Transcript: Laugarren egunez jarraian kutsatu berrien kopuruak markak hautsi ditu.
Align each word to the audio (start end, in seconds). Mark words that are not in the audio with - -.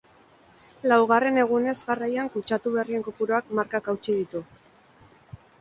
Laugarren 0.91 1.37
egunez 1.41 1.75
jarraian 1.81 2.31
kutsatu 2.37 2.73
berrien 2.79 3.07
kopuruak 3.09 3.55
markak 3.61 3.93
hautsi 3.95 4.21
ditu. 4.23 4.43